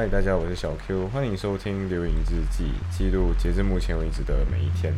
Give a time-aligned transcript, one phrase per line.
[0.00, 4.94] 嗨，大家，我是小 Q，欢迎收听《流影日记》，记录截至目前为止的每一天。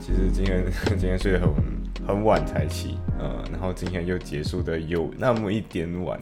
[0.00, 0.64] 其实今天
[0.96, 1.52] 今天睡得很
[2.10, 6.20] 很晚才起，呃，然后今天又结束的有那么一点晚，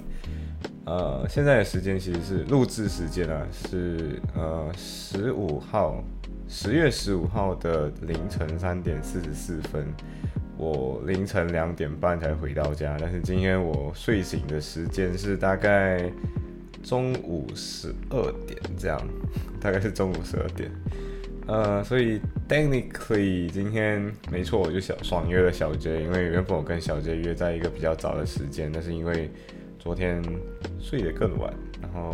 [0.84, 6.04] 呃，现在的时间其实是录制时间啊，是呃十五号
[6.46, 9.86] 十月十五号的凌晨三点四十四分，
[10.58, 16.12] 我凌晨两点半才回到家，但是今天我睡醒的时间是大概
[16.82, 19.00] 中午十二点这样，
[19.58, 20.70] 大概是中午十二点。
[21.48, 29.30] 呃，所以 technically 今天没错，我就小爽约了小 J，因为原本我跟小 J 约在一个比较早的时间，但是因为
[29.78, 30.22] 昨天
[30.78, 32.12] 睡得更晚，然后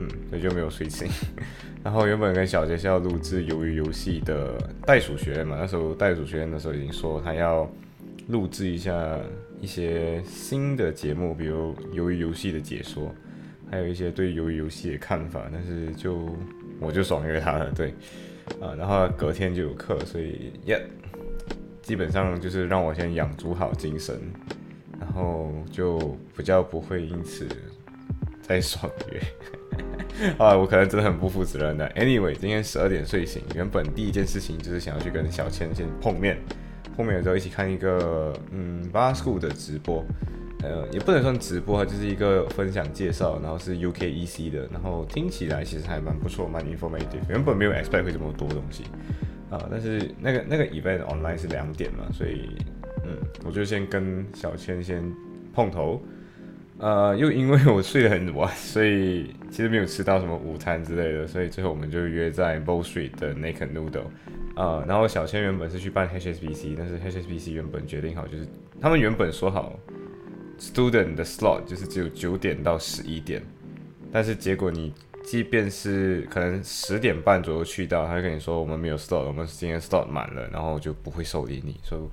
[0.00, 1.08] 嗯，所以就没有睡醒。
[1.84, 7.70] 然后原本跟小 J 是要录制《鱿鱼游戏》的袋鼠学院嘛，那时候袋鼠学院的时候已经说他要
[8.26, 9.16] 录制一下
[9.60, 13.14] 一些新的节目，比如《鱿鱼游戏》的解说，
[13.70, 16.36] 还有一些对《鱿鱼游戏》的看法，但是就
[16.80, 17.94] 我就爽约他了，对。
[18.60, 20.78] 啊，然后隔天就有课，所以耶，
[21.80, 24.20] 基本上就是让我先养足好精神，
[25.00, 25.98] 然后就
[26.36, 27.48] 比较不会因此
[28.42, 29.20] 再爽约。
[30.36, 31.88] 啊，我可能真的很不负责任的。
[31.96, 36.36] Anyway，今天十二点睡醒，原本第一件事情就是想要去跟小千先碰面，
[36.94, 40.04] 碰面的时候一起看一个嗯 b a s School 的直播。
[40.64, 47.20] 呃，也不能算直播，就是一个分享介绍，然后是 UKEC 的，然后听起来其实还蛮不错，蛮 informative。
[47.28, 48.84] 原本没有 expect 会这么多东西
[49.50, 52.48] 啊，但是那个那个 event online 是两点嘛，所以
[53.04, 55.04] 嗯，我就先跟小千先
[55.52, 56.02] 碰头。
[56.78, 64.06] 呃，又因为我睡得很晚，所以其实没有吃到什么午餐之类的，所以最后我们就约在 Bow Street 的 Naked Noodle
[64.56, 64.84] 啊。
[64.86, 68.44] 然后小千原本是去办 HSBC，但是 HSBC 原本决定好就是
[68.80, 69.78] 他们原本说好。
[70.58, 73.42] Student 的 slot 就是只有九点到十一点，
[74.12, 74.92] 但是结果你
[75.24, 81.76] 即便是可能十点半左右去到，他就跟你说我们没有 slot，我们今天 slot 满了，然后就不会受理你。
[81.82, 82.10] 说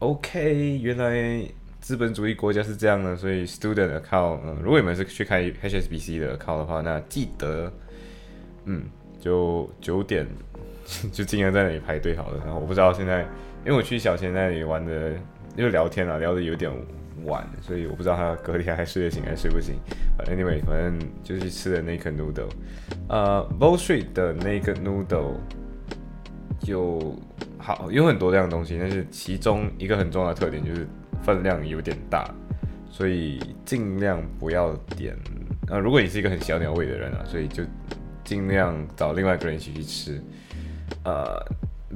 [0.00, 1.42] OK，原来
[1.80, 7.72] 资本主义国家是这样的，所以 Student account，嗯，如果你们是去开 HSBC 的 account 的话，那记得，
[8.64, 8.84] 嗯，
[9.20, 10.26] 就九点
[11.12, 12.38] 就尽量在那里排队好了。
[12.44, 13.22] 然后我不知道现在，
[13.64, 15.12] 因为我去小贤那里玩的，
[15.56, 16.70] 因为聊天啊，聊的有点。
[17.24, 19.76] 晚，所以我不知道他隔天还睡得醒还是睡不醒。
[20.26, 22.48] Anyway，反正就是吃的那个 noodle，
[23.08, 25.34] 呃 b o l s t r e e t 的那个 noodle
[26.60, 27.16] 就
[27.58, 30.86] 好有很多这样东西，但是其中一个很重要的特点就是
[31.22, 32.28] 分量有点大，
[32.90, 35.16] 所以尽量不要点。
[35.68, 37.62] 呃，如果你是一个很小鸟胃的人啊，所以就
[38.24, 40.22] 尽量找另外一个人一起去吃。
[41.04, 41.40] 呃。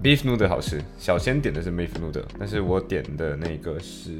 [0.01, 4.11] Beef noodle 好吃，小仙点的是 beef noodle，但是我点的那个是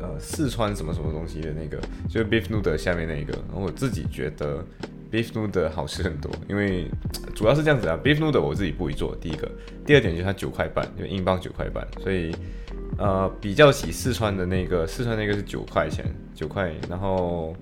[0.00, 4.64] 呃四川什么什么东西的那个，就是 beef noodle 下面那个，然后我自己觉得
[5.10, 6.90] beef noodle 好吃很多，因为
[7.34, 9.48] 主要是这样子啊，beef noodle 我自己不会做，第一个，
[9.86, 12.34] 第二点就是它九块半，就英镑九块半，所以
[12.98, 16.04] 呃比较起四川的那个，四川那个是九块钱，
[16.34, 17.54] 九块，然后。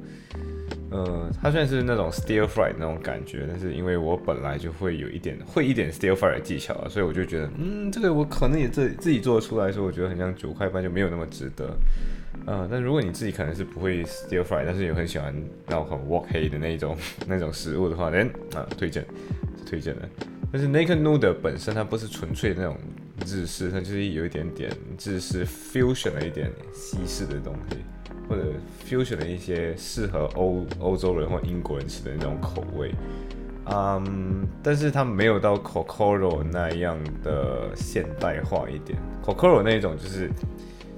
[0.91, 11.77] 呃，它虽然是那种 stir fry 那种感觉，但是因为我本来就会有一点会一点 stir fry 的技巧啊，所以我就觉得，嗯，这个我可能也自自己做出来说，我觉得很像九块半就没有那么值得。
[12.47, 15.35] 呃，但如果你自己可能是不会 stir fry，但是也很喜欢
[15.67, 19.05] 那种很 wok 黑的那种那种食物的话，then 啊推荐
[19.59, 20.09] 是推荐的。
[20.51, 22.75] 但是 naked noodle 本身它不是纯粹那种
[23.27, 24.71] 日式，它就是有一点点
[25.05, 27.77] 日式 fusion 了一点西式的东西。
[28.29, 28.45] 或者
[28.87, 32.93] fusion 的一些适合欧欧洲人或英国人吃的那种口味，
[33.65, 38.99] 嗯，但是它没有到 Cocoro 那样的现代化一点。
[39.25, 40.31] Cocoro 那一种就是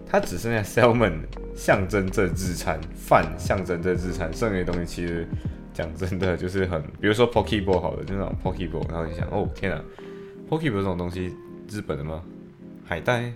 [0.07, 1.21] 它只剩下 salmon
[1.55, 5.27] 象征着日餐，饭象征着日餐，剩余的东西其实
[5.73, 9.85] 讲真的就是很，比如说 poke b a l l 好的就那种 poke b a l l 然后你想，哦天啊
[10.49, 11.33] ，poke b a l l 这种东西
[11.69, 12.23] 日本的吗？
[12.85, 13.33] 海带，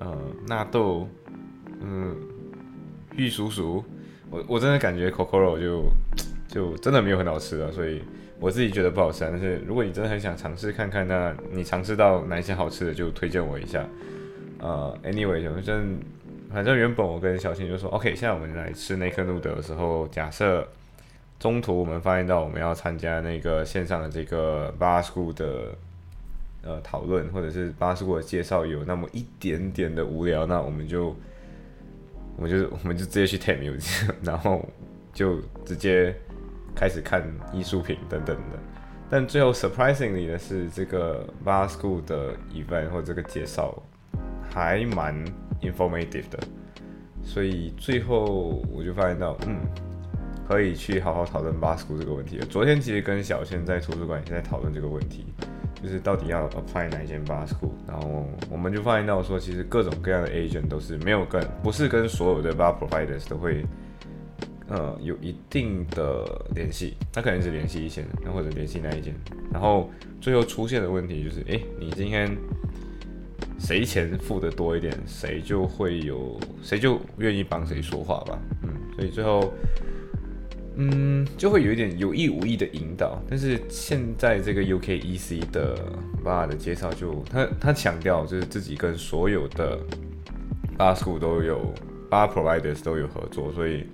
[0.00, 1.08] 呃，纳豆，
[1.80, 2.14] 嗯。
[3.16, 3.84] 玉叔叔，
[4.30, 5.84] 我我真的感觉 Cocoro 就
[6.48, 8.02] 就真的没有很好吃啊，所以
[8.40, 9.20] 我自己觉得不好吃。
[9.20, 13.86] 但是如果你真的很想尝试看看，那你尝试到哪一些好吃的，就推荐我一下。
[14.58, 15.98] 呃，Anyway，反正
[16.52, 20.66] 反正原本我跟小新就说，OK，现在我们来吃那颗路德的时候，假设
[21.38, 25.74] 中途我们发现到我们要参加那个线上的这个巴斯库的
[26.62, 31.14] 呃讨论，或者是巴斯库的介绍有那么一点点的无聊，那我们就。
[32.36, 34.66] 我就 我们就直接去 Tate Museum， 然后
[35.12, 36.14] 就直接
[36.74, 38.58] 开始看艺术品等等的。
[39.10, 43.82] 但最后 surprisingly 的是，这个 Bar School 的 event 或这个介绍
[44.50, 45.14] 还蛮
[45.60, 46.38] informative 的，
[47.22, 49.60] 所以最后我就发现到，嗯，
[50.48, 52.38] 可以去好好讨论 Bar School 这个问题。
[52.48, 55.26] 昨天其实跟小千在图书馆也在讨论这个问题，
[55.82, 63.64] 就是到底要 apply 哪一间 Bar School，然后我们就发现到说，其实各种各样的 agent 都是没有跟，不是跟所有的 Bar providers 都会。
[64.68, 66.24] 呃，有一定的
[66.54, 69.12] 联系，他可能是联系一间，那或者联系那一间，
[69.52, 72.34] 然后最后出现的问题就是，哎，你今天
[73.58, 79.52] 谁钱付的多一点，谁就会有，谁就愿意帮谁说话吧，嗯，所以最后，
[80.76, 83.20] 嗯，就会有一点有意无意的引导。
[83.28, 85.76] 但是现在这个 UKEC 的
[86.24, 89.78] bar 的介绍，就他他强调就是自己跟所有的
[90.78, 91.72] bar school 都有
[92.10, 93.84] bar providers 都有合作，所以。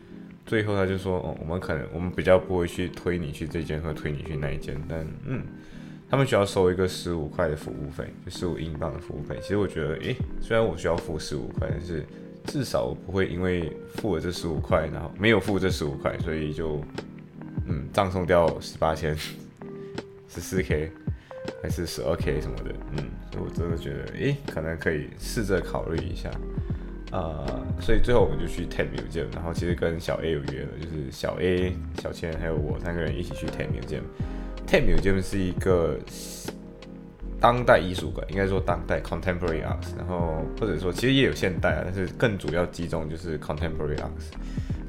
[0.47, 5.43] 最后他就说，哦，我们可能我们比较不会去推你去这间或推你去那一间，但嗯，
[6.09, 9.37] 他们需要收一个十五块的服务费，就十五英镑的服务费。
[9.43, 12.03] 其实我觉得，诶，虽然我需要付十五块，但是
[12.49, 16.83] 至少不会因为付了这十五块，然后没有付这十五块，所以就
[17.67, 19.15] 嗯，葬送掉十八千、
[20.29, 20.91] 十四 K
[21.63, 26.31] 还是十二 K 什么的，嗯，所以我真的觉得，诶，可能可以试着考虑一下。
[27.13, 34.03] 呃，所以最后我们就去 Tate Museum，然后其实跟小 A 有约了，就是小 A、小千还有我三个人一起去 Tate Museum。
[34.67, 35.99] Tate Museum 是一个
[37.41, 44.33] 当代艺术馆，应该说当代 Contemporary Arts，然后或者说其实也有现代啊，但是更主要集中就是 Contemporary Arts。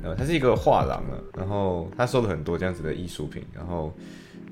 [0.02, 3.94] 呃，它是一个画廊啊，然后它收了很多这样子的艺术品，然后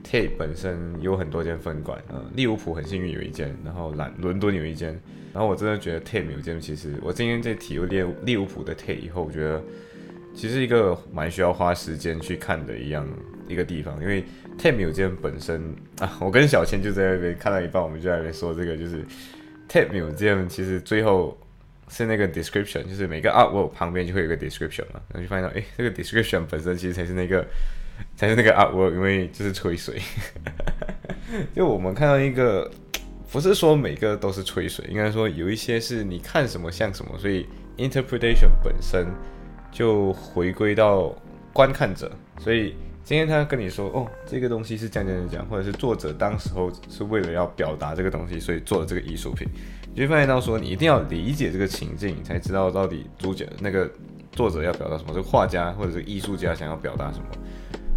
[0.04, 5.00] Tate 本身有很多间分馆，呃，利物浦很幸运有一间，然后兰伦敦有一间。
[5.34, 9.62] 然后我真的觉得 Tate 有一间其实，我今天在体验利利物浦的 Tate 以后，我觉得
[10.38, 13.04] 其实一个蛮需要花时间去看的一样
[13.48, 14.24] 一个地方，因为
[14.60, 19.04] Tate Museum 本身 啊，我跟小千就在那边看到一半，我们就在那边说这个，就是
[19.68, 21.36] Tate Museum 其实最后
[21.89, 27.44] 是那个 description，就是每个 artwork 旁边就会有个 description 嘛，然后就发现到，哎，这个 description 本身其实才是那个
[28.16, 30.00] 才是那个 artwork，因为就是吹水，
[31.56, 32.72] 就我们看到一个。
[33.30, 37.45] 不是说每个都是吹水，应该说有一些是你看什么像什么，所以
[37.75, 39.06] interpretation 本身
[39.77, 41.13] 就回归到
[41.53, 42.12] 观看者。
[42.39, 49.47] 所以今天他跟你说，哦，这个东西是这样这样讲，或者是作者当时候是为了要表达这个东西，所以做了这个艺术品，
[49.94, 53.88] 你就发现到说，你一定要理解这个情境，才知道到底主角那个
[54.31, 57.25] 作者要表达什么，这个画家或者是艺术家想要表达什么。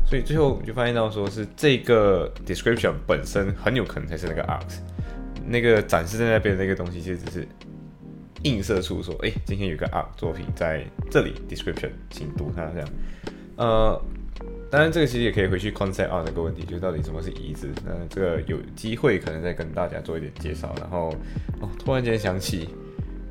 [0.05, 4.71] 所以最后你就发现到说是这个 description 本身很有可能才是那个 art。
[5.47, 7.49] 那个展示在那边那个东西，其实只是
[8.43, 12.89] 映射出说，哎，今天有个 art 作品在这里，description，请读它这样。
[13.57, 14.03] 呃，
[14.71, 17.69] 当然这个其实也可以回去 concept art 那个问题，就是到底什么是椅子？
[17.85, 20.75] 那这个有机会可能再跟大家做一点介绍。
[20.79, 21.15] 然后，
[21.61, 22.69] 哦，突然间想起，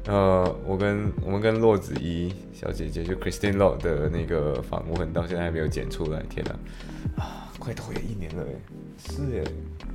[0.06, 9.44] 呃，我跟我们跟洛子怡小姐姐，就 Christine Law 的那个访问，到现在还没有剪出来，天哪，啊，快拖延一年了，哎，是哎，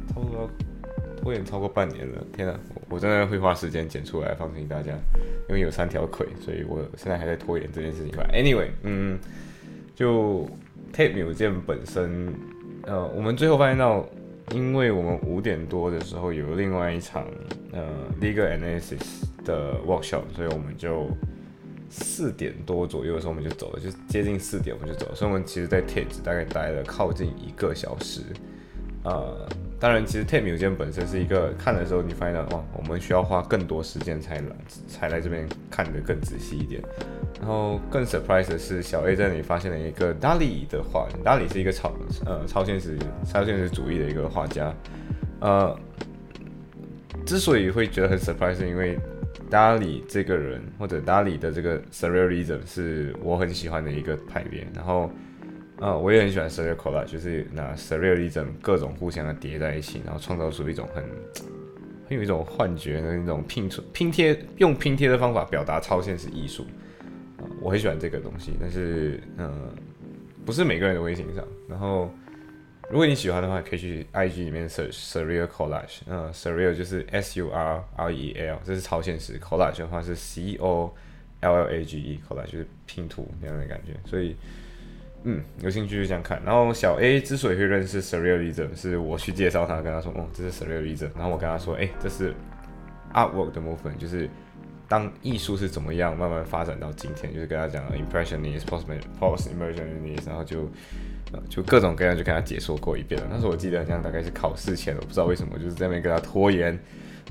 [0.09, 0.51] 差不多。
[1.25, 2.61] 拖延超过半年了，天啊！
[2.91, 4.93] 我真的会花时间剪出来，放心大家，
[5.49, 8.13] 因为有三条腿，所以我现在还在拖延这件事情。
[8.31, 9.19] Anyway，嗯，
[9.95, 10.47] 就
[10.93, 12.31] Tape Museum 本身，
[12.83, 14.07] 呃，我们最后发现到，
[14.53, 17.27] 因为我们五点多的时候有另外一场
[17.73, 17.89] 呃
[18.21, 21.09] Legal Analysis 的 Workshop，所以我们就
[21.89, 28.21] 四点多左右的时候我们就走了，就接近四点我们就走了，所以我们其实在 Tape 大概待了靠近一个小时，
[29.05, 29.49] 呃。
[29.81, 34.47] 当然，其实 Tate Museum 本身是一个看的时候，你发现到哇，我们需要花更多时间才来
[34.89, 36.83] 才来这边看得更仔细一点。
[37.39, 41.93] 然后更 surprise 的是，小 A 在那里发现了一个 Dali 的画，Dali 是一个超
[42.25, 44.75] 呃超现实超现实主义的一个画家。
[45.41, 45.79] 呃，
[47.27, 48.99] 之所以会觉得很 surprise，是因为
[49.51, 54.67] Dali 这个人或者 Dali 的这个 Surrealism 是我很喜欢的一个派别。
[54.75, 55.11] 然后。
[55.85, 61.05] 啊，我也很喜欢 surreal collage，就是拿 surrealism 各种互相的叠在一起，然后创造出一种很
[62.09, 66.63] 很有一种幻觉的那种拼出拼贴，用拼贴的方法表达超现实艺术。
[67.37, 69.71] 啊，我很喜欢这个东西，但是嗯，
[70.47, 71.47] 不是每个人都会欣赏。
[71.69, 72.11] 然后，
[72.89, 75.99] 如果你喜欢的话，可以去 IG 里面 search surreal collage。
[76.07, 79.39] 嗯，surreal 就是 S U R R E L，这是超现实。
[79.39, 80.95] collage 的话是 C O
[81.41, 83.93] L L A G E，collage 就是拼图那样的感觉。
[84.09, 84.35] 所以。
[85.25, 86.41] 嗯，有兴趣就这样看。
[86.45, 91.09] 然后小 A 之所以会认识 Surrealism，是我去介绍他，跟他说，哦，这是 Surrealism。
[91.17, 92.35] 然后我跟他说，哎，这是
[93.13, 94.29] Artwork 的部分，就是
[94.87, 98.85] 当艺术是怎么样慢慢发展到今天，就是跟他讲 impressionist、post
[99.19, 100.71] post impressionist，然后就
[101.49, 103.27] 就各种各样就跟他解说过一遍了。
[103.31, 106.79] 那时候我记得好像大概是考试前，我不知道为什么就是在那边跟他拖延，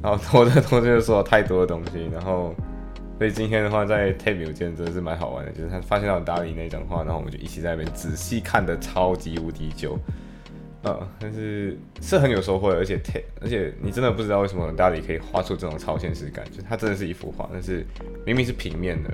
[0.01, 2.55] 然后拖着拖着就说了太多的东西，然后
[3.17, 9.97] 所以今天的话在 tape 间真的是蛮好玩的，就是他发现到打理那张画，然后我们就一起在那边仔细看的超级无敌久。
[10.81, 17.85] 呃，但是是很有收获的，而且太，而且你真的不知道为什么大理可以画出这种超现实感，就它真的是一幅画，但是
[18.25, 19.09] 明明是平面的，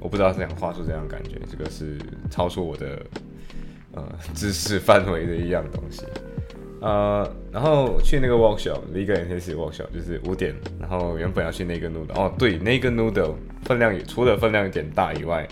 [0.00, 1.98] 我不知道怎样画出这样感觉，这个是
[2.30, 3.04] 超出我的
[3.92, 6.02] 呃知识范围的一样东西。
[6.82, 15.48] 呃，然后去那个 workshop，一个 intensive workshop 就是五点，然后原本要去那个 noodle，哦对，那个 noodle 分量也除了分量有点大以外，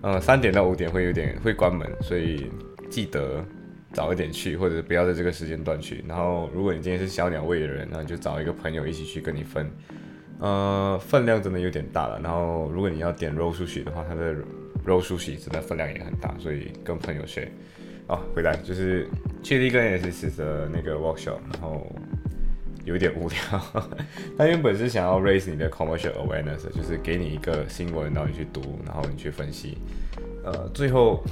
[0.00, 2.50] 呃，三点到五点会有点会关门，所以
[2.88, 3.44] 记得。
[3.92, 6.04] 早一点去，或者不要在这个时间段去。
[6.06, 9.68] 然后，如果你今天是小鸟胃的人，那就找一个朋友一起去跟你分。
[10.38, 12.20] 呃，分量真的有点大了。
[12.22, 14.32] 然后，如果你要点肉苏喜的话，它的
[14.84, 17.50] 肉苏喜真的分量也很大，所以跟朋友学。
[18.10, 19.06] 哦，回来就是
[19.42, 21.86] 去了一个也是试着那个 workshop，然后
[22.84, 23.38] 有点无聊。
[24.36, 29.78] 他原本是想要 raise 你的 commercial awareness，就是给你一个新闻，然后你去读，然后你去分析。
[30.44, 31.24] 呃，最后。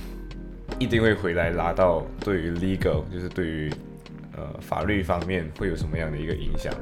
[0.78, 3.72] 一定会回来拉到对于 legal，就是对于
[4.36, 6.72] 呃法律方面会有什么样的一个影响，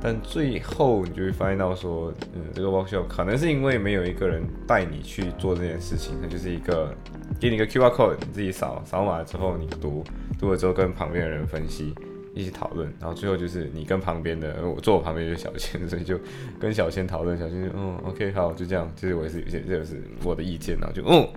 [0.00, 6.94] 但最后你就会发现到说，嗯，这个 workshop 可能是因为没有一个人带你去做这件事情，它就是一个
[7.40, 10.04] 给你个 QR code，你自己扫扫码之后你读，
[10.38, 11.94] 读了之后跟旁边的人分析，
[12.34, 16.18] 一起讨论，然后最后就是你跟旁边的，我坐我旁边就是小千， 所以就
[16.58, 21.28] 跟小千讨论，小千就嗯 OK 好就这样，其实我也是有些这个是我的意见，然后就嗯。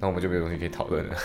[0.00, 1.16] 那我们就没有东西可以讨论了。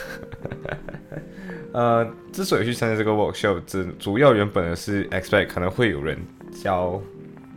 [1.74, 6.18] 呃，之所以去参加这个 workshop，主主要原本是 expect 可能会有人
[6.54, 7.02] 教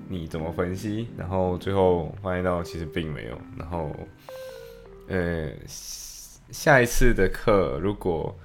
[0.08, 3.38] 你怎么分析，然后最后发现到其实并没有。
[3.56, 3.94] 然后，
[5.06, 5.50] 呃，
[6.50, 8.36] 下一次的课如果，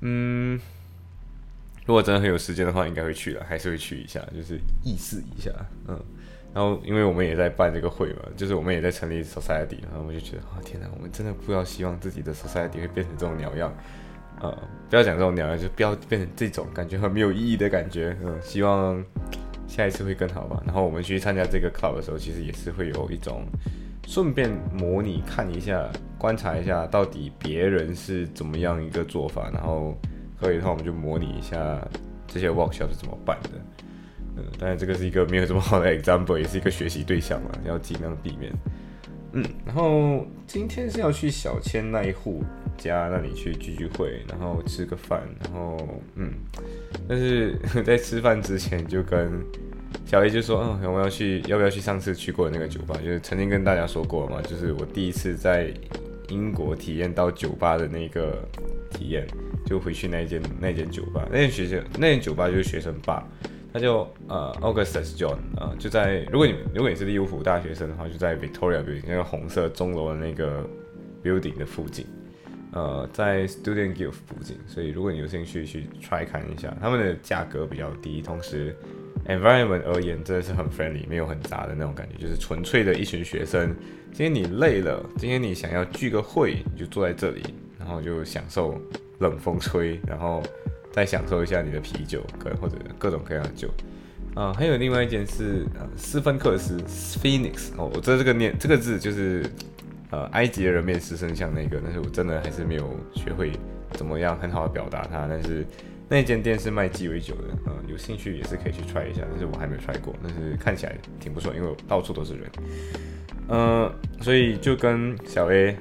[0.00, 0.60] 嗯，
[1.86, 5.50] 如果真的很有时间的话，应该会去了，还是会去一下，就是意思一下，
[5.86, 5.98] 嗯。
[6.54, 13.72] 然后，因为我们也在办这个会嘛，就是我们也在成立 society，然后我就觉得，啊天哪，我们真的不要希望自己的 society 会变成这种鸟样，
[14.40, 14.50] 呃，
[14.88, 19.04] 不要讲这种鸟样，就不要变成这种感觉很没有意义的感觉，嗯，希望
[19.68, 20.60] 下一次会更好吧。
[20.64, 23.46] 然后我们去参加这个 club 的时候，其实也是会有一种
[24.08, 25.86] 顺便模拟看一下、
[26.16, 29.94] 观察一下到底别人是怎么样一个做法，然后
[30.40, 31.78] 可以的话，我们就模拟一下
[32.26, 33.50] 这些 workshop 是怎么办的。
[34.38, 38.50] 嗯当然，这个是一个没有这么好的 example，也是一个学习对象嘛，要尽量避免。
[39.32, 42.42] 嗯，然后今天是要去小千那一户
[42.78, 45.76] 家那里去聚聚会，然后吃个饭，然后
[46.14, 46.32] 嗯，
[47.06, 49.44] 但是 在吃饭之前就跟
[50.06, 52.94] 小 A 就说，嗯，我们要去，要不要去上次去过的那个酒吧？
[52.96, 55.72] 就是曾经跟大家说过嘛，就是我第一次在
[56.28, 58.38] 英国体验到酒吧的那个
[58.90, 59.26] 体验，
[59.66, 63.26] 就回去那间那间酒吧，那间学校那间酒吧就是学生吧。
[63.70, 70.66] 他就呃，Augustus John 啊，就在如果你如果你是利物浦大学生的话，就在 Victoria Building 那个红色钟楼的那个
[71.22, 72.06] building 的附近，
[72.72, 78.74] 呃，在 Student Guild 附近，所以如果你有兴趣去 try 看一下，他们的价格比较低，同时
[79.28, 83.72] environment 而言真的是很 friendly，没有很杂的那种感觉，就是纯粹的一群学生。
[84.12, 87.42] 今天你累了，今天你想要聚个会，你就坐在这里，
[87.78, 88.80] 然后就享受
[89.20, 90.42] 冷风吹，然后。
[90.90, 93.68] 再享受一下你的啤酒，跟或者各种各样的酒
[94.34, 96.76] 啊，还有另外一件是呃斯芬克斯
[97.22, 99.44] （Phoenix） 哦，我知道这个念这个字就是
[100.10, 103.52] 呃埃及的人面狮身像那个，但是我真的还是没有学会
[103.92, 105.28] 怎么样很好的表达它。
[105.28, 105.64] 但是
[106.08, 112.50] 那间店是卖鸡尾酒的，嗯，有兴趣也是可以去踹一下，但是我还没有 try 过，但是看起来挺不错，因为到处都是人，
[113.48, 115.76] 嗯，所以就跟小 A。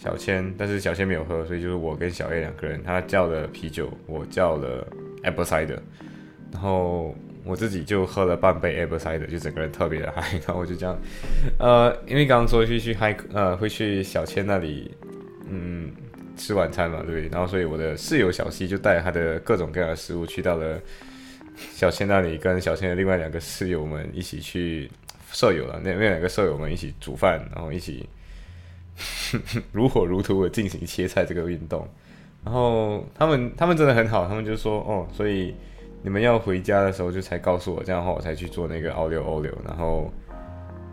[0.00, 4.86] 小千，但是小千没有喝，所以就是我跟小 A 两个人，他叫了啤酒，我叫了
[5.24, 5.76] apple cider，
[6.52, 7.12] 然后
[7.44, 10.96] 我自己就喝了半杯 apple cider，就整个人特别的嗨，然后我就这样，
[11.58, 14.94] 呃，因为刚刚说去去嗨，呃，会去小千那里，
[15.50, 15.90] 嗯，
[16.38, 17.28] 吃晚餐嘛，对不对？
[17.28, 20.80] 然后所以我的室友小西就带他的各种各样的食物去到了
[21.74, 24.90] 小千那里，跟小千的另外两个室友们一起去，
[25.30, 28.08] 舍友了，那那两个舍友们一起煮饭，然后一起。
[29.70, 31.86] 如火如荼的进行切菜这个运动，
[32.44, 35.54] 然后他们他们真的很好，他们就说哦，所以
[36.02, 40.12] 你们要回家的时候就才告诉我，这样的话我才去做那个奥利奥利，然后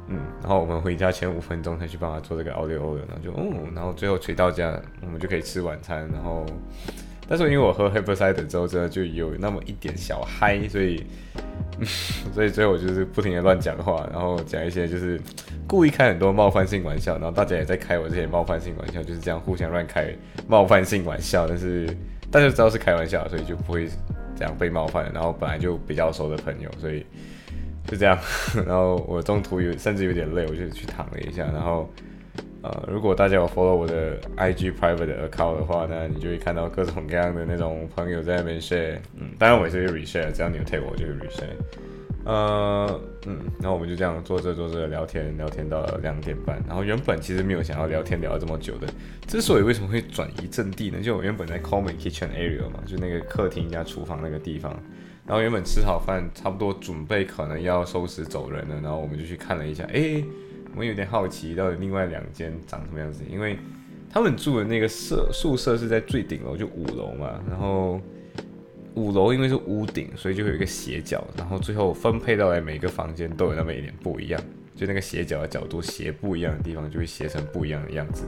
[0.07, 6.45] 嗯，然后我们回家前五分钟才去帮他做这个奥利奥的，然后就哦，然后最后回到家我们就可以吃晚餐，然后
[7.27, 11.03] 但是因为我喝 h e r b c i d e 之后真的就有那么一点小嗨，所以
[12.33, 15.19] 所以最后我就是不停的乱讲话，然后讲一些就是
[15.67, 20.13] 故意开很多冒犯性玩笑，然后大家也在开我这些冒犯性玩笑，就是这样互相乱开
[20.47, 21.87] 冒犯性玩笑，但是
[22.29, 23.89] 大家知道是开玩笑，所以就不会
[24.35, 25.11] 这样被冒犯。
[25.11, 27.03] 然后本来就比较熟的朋友，所以
[27.87, 28.17] 就这样。
[28.65, 31.89] 然后我中途有甚至有点累，我就去躺了一下，然后。
[32.61, 41.53] 呃，如果大家有 follow 我的 IG private account 的话呢，你就会看到各种各样的那种朋友在那边 share，嗯，当然我也是会 reshare，只要你有 tag 我就会 reshare，
[42.25, 48.87] 呃，嗯，然后我们就这样坐着坐着聊天，聊天到了两点半，然后原本其实没有想要聊天聊这么久的，
[49.27, 50.99] 之所以为什么会转移阵地呢？
[51.03, 54.75] 就我原本在 common kitchen area 嘛，就那个客厅加厨房那个地方，
[55.25, 60.23] 然后原本吃好饭，差不多准备可能要收拾走人了，然后我们就去看了一下，哎。
[60.77, 63.23] 我有点好奇，到底另外两间长什么样子？
[63.31, 63.57] 因为
[64.11, 67.39] 他们住的那个舍宿舍是在最顶楼，就五楼嘛。
[67.49, 67.97] 然后
[68.95, 71.25] 五楼因为是屋顶，所以就会有一个斜角。
[71.37, 74.41] 然后最后分配到来每个房间都有那么一点不一样，
[74.75, 78.25] 就那个斜角的角度斜不一样的地方，就会斜成不一样的样子。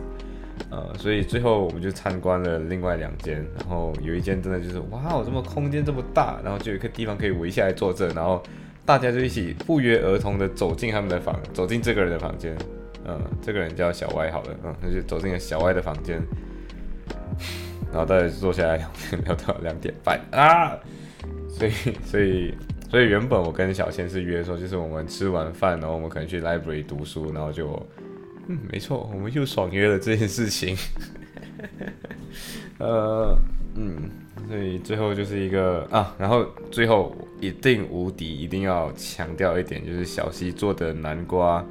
[0.70, 8.42] 呃，所以最后我们就参观了另外两间，然后有一间真的就是哇，这么空间这么大，然后就有一个地方可以围下来坐这，然后。
[8.88, 12.58] 大家就一起不约而同的走进他们的房，走进这个人的房间，
[13.06, 16.22] 嗯，这个人叫小歪，好了，嗯，那就走进了小歪的房间，
[17.92, 20.80] 然后大家坐下来聊天，聊到两点半啊，
[21.50, 21.72] 所以，
[22.06, 22.54] 所以，
[22.90, 27.68] 所以原本我跟小千是约说，就是我们吃完饭，然后我们可能去 library 读书，然后就，
[28.48, 30.76] 嗯，没错，我们又爽约了这件事情，
[32.80, 33.38] 呃，
[33.76, 34.10] 嗯。
[34.48, 41.62] 所以最后就是一个啊，然后最后一定无敌，一定要强调一点，就是小西做的南瓜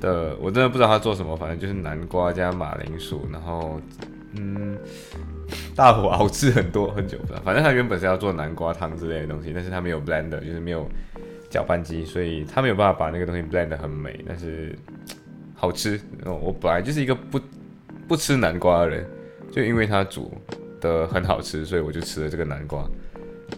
[0.00, 3.80] 的，我真的不知道他做什么，反正就是南瓜加马铃薯，然后
[4.34, 4.76] 嗯，
[5.76, 10.88] 大火熬制很多很久，反正他原本是要做南瓜汤之类的东西，但是他没有 blend，就是没有
[11.48, 14.76] 搅拌机，所以他没有办法把那个东西 blend 得很美，但是
[15.60, 16.00] 好吃。
[16.24, 17.38] 我本来就是一个不
[18.08, 19.06] 不吃南瓜的人，
[19.52, 20.32] 就因为他煮。
[20.80, 22.88] 的很好吃，所以我就吃了这个南瓜，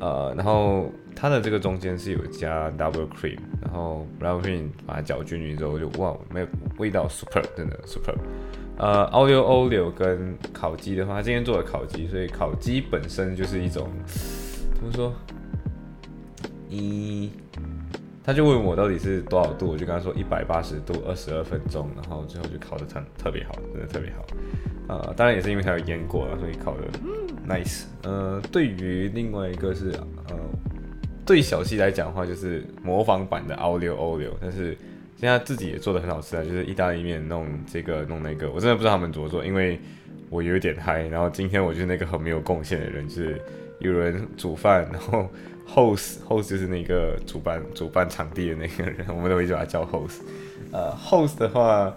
[0.00, 6.46] 呃，然后它的这个中间是有加 double cream，然后 brown cream 把它搅均匀之后就哇，没有
[6.78, 8.12] 味道 super，真的 super。
[8.76, 13.88] 呃，olio olio 跟烤鸡的话，他今天做的烤鸡，所以烤鸡本身就是一种
[14.74, 15.14] 怎么说？
[16.68, 17.30] 一，
[18.24, 24.24] 他就问我到底是多少度，我就跟他说一百八十度，二十二分钟，然后最后就烤的特特别好，真的特别好。
[24.88, 26.82] 呃，当然也是因为它有腌过了，所以烤的
[27.48, 27.84] nice。
[28.02, 29.90] 呃，对于另外一个是
[30.28, 30.36] 呃，
[31.24, 34.76] 对小西来讲的话，就是模仿版的奥利奥利，但是
[35.16, 39.80] 现在自己也做的很好吃啊，就是意大利面弄这个弄那个，我真的不知道他们怎么做，因为
[40.30, 41.06] 我有点嗨。
[41.08, 43.40] 然后今天我就是那个很没有贡献的人，就是
[43.78, 45.28] 有人煮饭，然后
[45.68, 50.20] host host 就是那个主办主办场地的那个人，我们都会叫他叫 host。
[50.72, 51.94] 呃，host 的话。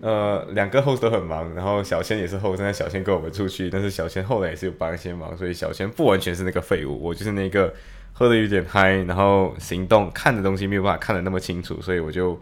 [0.00, 7.72] 呃，两个 Host 都很忙，然后小千也是后，现在小千跟我们出去，但是小千后来也是有帮一些忙，所以小千不完全是那个废物，我就是那个
[8.12, 12.36] 喝的有点嗨，然后行动看的东西没有办法看的那么清楚，所以我就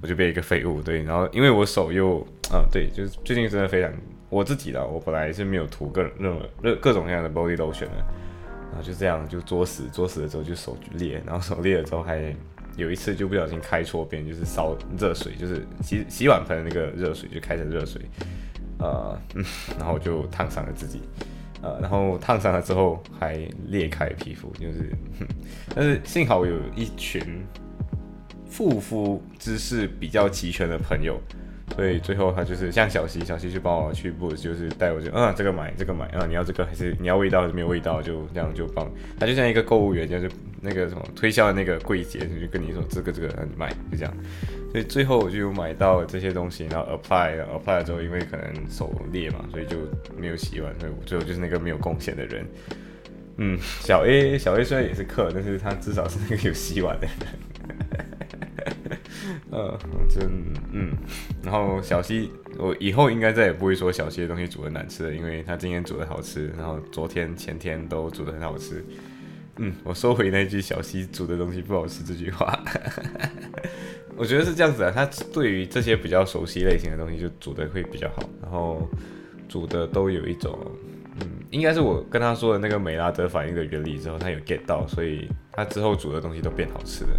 [0.00, 3.92] 我就变一个废物，对，然后因为我手又啊，对，就是最近真的非常
[4.30, 8.02] 我自己的，我本来是没有涂各任何各各种各样的 body lotion 的，
[8.72, 12.34] 然后就这样就作死，作死了之后就手裂，然后手裂了之后还。
[12.74, 18.00] 有一次就不小心开错边，就是烧热水，就是洗洗碗盆的那个热水就开成热水，
[18.78, 19.14] 呃，
[19.78, 21.02] 然后就烫伤了自己，
[21.60, 24.90] 呃，然后烫伤了之后还裂开皮肤，就是，
[25.74, 27.44] 但是幸好有一群
[28.50, 31.20] 护肤知识比较齐全的朋友。
[31.74, 40.30] 所以最后他就是像小西，小西就帮我去布就是带我就嗯这个买这个买啊你要这个还是你要味道还是没有味道就这样就帮他就像一个购物员就是
[40.60, 44.14] 那个什么推销的那个柜姐就跟你说这个这个你买就这样，
[44.70, 49.76] 所以最后我就买到这些东西，然后 apply 然后 apply 了之后因为可能手裂嘛，所以就
[50.16, 52.46] 没有洗完，所以我最后就是那个没有贡献的人。
[53.38, 57.16] 嗯，小 A 小 A 虽然也是客，但是他至少是那个有洗碗的人。
[59.52, 60.30] 呃，真
[60.72, 60.96] 嗯，
[61.42, 68.82] 然后小西，我以后应该再也不会说小西的东西煮的难吃了，因为他今天煮的好吃，然后昨天前天都煮的很好吃。
[69.58, 72.58] 嗯，我收回那句小西煮的东西不好吃这句话。
[74.16, 78.88] 我觉得是这样子啊，他对于这些比较熟悉类型的东西就煮的会比较好，然后
[79.50, 80.58] 煮的都有一种。
[81.52, 87.10] 应该是我跟他说的那个美拉德反应的原理之后，他有 get 到，所以他之后煮的东西都变好吃了。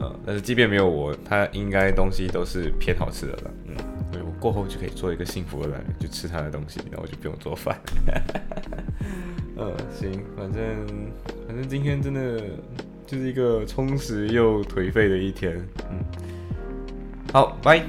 [0.00, 3.50] 呃，但是即便没有我，他应该东西都是偏好吃的了。
[3.66, 3.76] 嗯，
[4.10, 7.78] 所以我过后就可以做一个幸福的男人，就吃他的东西，然后我就不用做饭。
[9.56, 10.86] 呃，行，反正
[11.46, 12.40] 反正今天真的
[13.06, 15.62] 就是一个充实又颓废的一天。
[15.90, 16.02] 嗯，
[17.30, 17.84] 好，拜。